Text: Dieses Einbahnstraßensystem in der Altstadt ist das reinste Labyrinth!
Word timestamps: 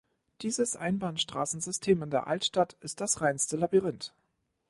Dieses 0.41 0.75
Einbahnstraßensystem 0.75 2.01
in 2.01 2.09
der 2.09 2.25
Altstadt 2.25 2.75
ist 2.79 3.01
das 3.01 3.21
reinste 3.21 3.55
Labyrinth! 3.55 4.15